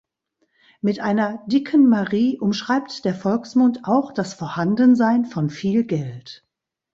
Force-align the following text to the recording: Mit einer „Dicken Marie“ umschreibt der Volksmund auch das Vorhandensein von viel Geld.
Mit 0.81 0.99
einer 0.99 1.43
„Dicken 1.45 1.87
Marie“ 1.87 2.39
umschreibt 2.39 3.05
der 3.05 3.13
Volksmund 3.13 3.81
auch 3.83 4.11
das 4.11 4.33
Vorhandensein 4.33 5.25
von 5.25 5.51
viel 5.51 5.83
Geld. 5.83 6.43